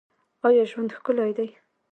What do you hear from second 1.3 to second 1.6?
دی؟